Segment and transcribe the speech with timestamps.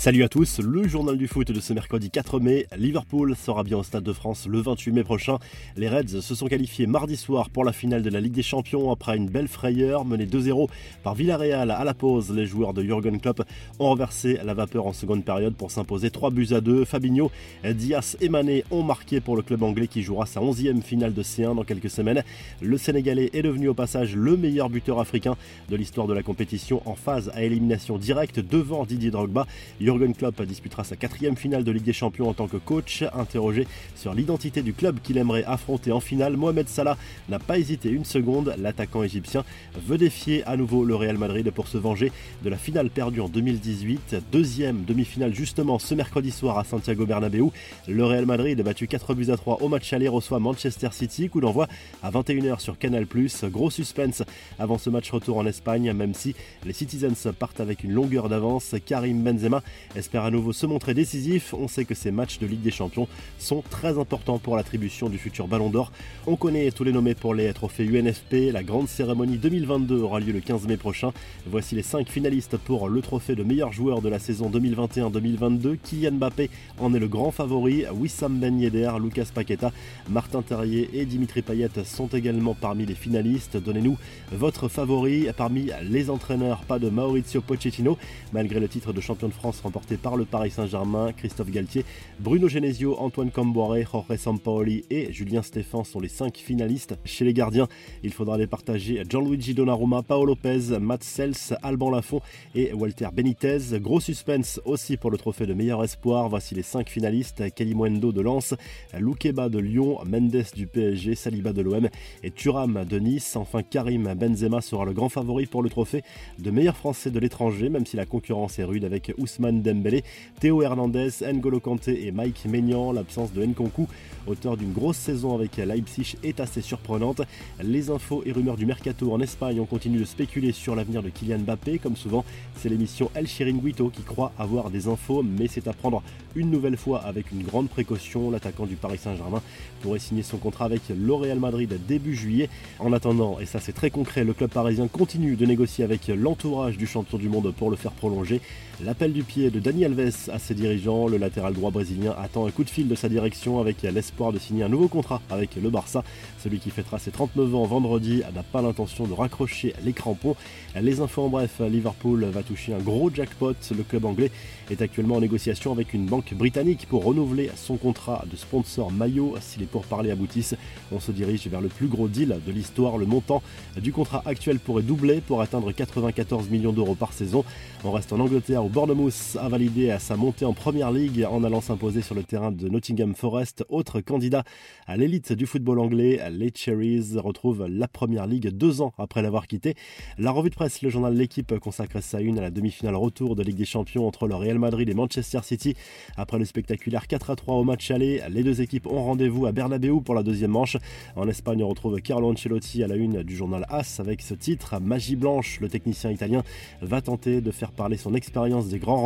[0.00, 2.68] Salut à tous, le journal du foot de ce mercredi 4 mai.
[2.76, 5.38] Liverpool sera bien au Stade de France le 28 mai prochain.
[5.76, 8.92] Les Reds se sont qualifiés mardi soir pour la finale de la Ligue des Champions
[8.92, 10.68] après une belle frayeur menée 2-0
[11.02, 12.30] par Villarreal à la pause.
[12.30, 13.42] Les joueurs de Jurgen Klopp
[13.80, 16.84] ont renversé la vapeur en seconde période pour s'imposer 3 buts à 2.
[16.84, 17.32] Fabinho,
[17.64, 21.24] Diaz et Mané ont marqué pour le club anglais qui jouera sa 11e finale de
[21.24, 22.22] C1 dans quelques semaines.
[22.62, 25.34] Le Sénégalais est devenu au passage le meilleur buteur africain
[25.68, 29.44] de l'histoire de la compétition en phase à élimination directe devant Didier Drogba.
[29.88, 33.04] Jürgen Klopp disputera sa quatrième finale de Ligue des Champions en tant que coach.
[33.14, 33.66] Interrogé
[33.96, 36.98] sur l'identité du club qu'il aimerait affronter en finale, Mohamed Salah
[37.30, 38.54] n'a pas hésité une seconde.
[38.58, 39.46] L'attaquant égyptien
[39.86, 42.12] veut défier à nouveau le Real Madrid pour se venger
[42.44, 44.16] de la finale perdue en 2018.
[44.30, 47.46] Deuxième demi-finale justement ce mercredi soir à Santiago Bernabéu.
[47.86, 51.30] Le Real Madrid, battu 4 buts à 3 au match aller, reçoit Manchester City.
[51.30, 51.66] Coup d'envoi
[52.02, 53.06] à 21h sur Canal+.
[53.44, 54.22] Gros suspense
[54.58, 56.34] avant ce match retour en Espagne, même si
[56.66, 58.74] les Citizens partent avec une longueur d'avance.
[58.84, 59.62] Karim Benzema
[59.96, 61.54] espère à nouveau se montrer décisif.
[61.54, 65.18] On sait que ces matchs de Ligue des Champions sont très importants pour l'attribution du
[65.18, 65.92] futur Ballon d'Or.
[66.26, 68.52] On connaît tous les nommés pour les trophées UNFP.
[68.52, 71.12] La grande cérémonie 2022 aura lieu le 15 mai prochain.
[71.46, 75.78] Voici les 5 finalistes pour le trophée de meilleur joueur de la saison 2021-2022.
[75.82, 77.84] Kylian Mbappé en est le grand favori.
[77.92, 79.72] Wissam Ben Yedder, Lucas Paqueta,
[80.08, 83.56] Martin Terrier et Dimitri Payet sont également parmi les finalistes.
[83.56, 83.96] Donnez-nous
[84.32, 86.62] votre favori parmi les entraîneurs.
[86.62, 87.98] Pas de Maurizio Pochettino
[88.32, 91.12] malgré le titre de champion de France remporté par le Paris Saint-Germain.
[91.12, 91.84] Christophe Galtier,
[92.20, 96.98] Bruno Genesio, Antoine Camboire, Jorge Sampaoli et Julien Stéphan sont les cinq finalistes.
[97.04, 97.68] Chez les gardiens,
[98.02, 102.22] il faudra les partager Gianluigi Donnarumma, Paolo Lopez, Matt Sels, Alban Lafont
[102.54, 103.78] et Walter Benitez.
[103.78, 106.30] Gros suspense aussi pour le trophée de meilleur espoir.
[106.30, 108.54] Voici les cinq finalistes Mwendo de Lens,
[108.98, 111.90] Loukeba de Lyon, Mendes du PSG, Saliba de l'OM
[112.22, 113.36] et Thuram de Nice.
[113.36, 116.00] Enfin, Karim Benzema sera le grand favori pour le trophée
[116.38, 120.04] de meilleur français de l'étranger, même si la concurrence est rude avec Ousmane Dembélé,
[120.40, 122.92] Théo Hernandez, N'Golo Kanté et Mike Maignan.
[122.92, 123.86] L'absence de Nkunku,
[124.26, 127.22] auteur d'une grosse saison avec Leipzig, est assez surprenante.
[127.62, 131.08] Les infos et rumeurs du mercato en Espagne ont continué de spéculer sur l'avenir de
[131.08, 131.78] Kylian Mbappé.
[131.78, 132.24] Comme souvent,
[132.56, 136.02] c'est l'émission El Chiringuito qui croit avoir des infos, mais c'est à prendre
[136.36, 138.30] une nouvelle fois avec une grande précaution.
[138.30, 139.42] L'attaquant du Paris Saint-Germain
[139.82, 142.48] pourrait signer son contrat avec le Real Madrid début juillet.
[142.78, 146.76] En attendant, et ça c'est très concret, le club parisien continue de négocier avec l'entourage
[146.76, 148.40] du champion du monde pour le faire prolonger.
[148.84, 152.50] L'appel du pied de Dani Alves à ses dirigeants, le latéral droit brésilien attend un
[152.50, 155.70] coup de fil de sa direction avec l'espoir de signer un nouveau contrat avec le
[155.70, 156.02] Barça.
[156.42, 160.36] Celui qui fêtera ses 39 ans vendredi n'a pas l'intention de raccrocher les crampons.
[160.80, 163.54] Les infos en bref, Liverpool va toucher un gros jackpot.
[163.76, 164.30] Le club anglais
[164.70, 169.34] est actuellement en négociation avec une banque britannique pour renouveler son contrat de sponsor maillot.
[169.40, 170.56] Si les pourparlers aboutissent,
[170.92, 172.98] on se dirige vers le plus gros deal de l'histoire.
[172.98, 173.42] Le montant
[173.80, 177.44] du contrat actuel pourrait doubler pour atteindre 94 millions d'euros par saison.
[177.84, 181.44] On reste en Angleterre où Bournemouth a validé à sa montée en première ligue en
[181.44, 183.64] allant s'imposer sur le terrain de Nottingham Forest.
[183.68, 184.44] Autre candidat
[184.86, 189.46] à l'élite du football anglais, les Cherries retrouvent la première ligue deux ans après l'avoir
[189.46, 189.74] quitté.
[190.18, 193.42] La revue de presse, le journal L'équipe consacre sa une à la demi-finale retour de
[193.42, 195.74] Ligue des Champions entre le Real Madrid et Manchester City.
[196.16, 199.52] Après le spectaculaire 4 à 3 au match aller, les deux équipes ont rendez-vous à
[199.52, 200.76] Bernabeu pour la deuxième manche.
[201.16, 204.80] En Espagne, on retrouve Carlo Ancelotti à la une du journal AS avec ce titre.
[204.80, 206.42] Magie blanche, le technicien italien
[206.82, 209.02] va tenter de faire parler son expérience des grands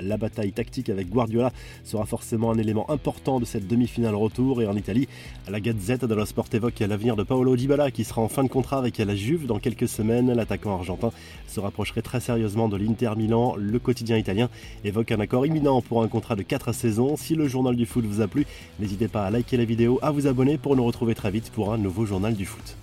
[0.00, 1.52] La bataille tactique avec Guardiola
[1.84, 4.62] sera forcément un élément important de cette demi-finale retour.
[4.62, 5.08] Et en Italie,
[5.48, 8.78] la Gazette dello Sport évoque l'avenir de Paolo Dybala qui sera en fin de contrat
[8.78, 10.32] avec la Juve dans quelques semaines.
[10.32, 11.10] L'attaquant argentin
[11.46, 13.54] se rapprocherait très sérieusement de l'Inter Milan.
[13.56, 14.48] Le quotidien italien
[14.84, 17.16] évoque un accord imminent pour un contrat de 4 saisons.
[17.16, 18.46] Si le journal du foot vous a plu,
[18.80, 21.72] n'hésitez pas à liker la vidéo, à vous abonner pour nous retrouver très vite pour
[21.72, 22.76] un nouveau journal du foot.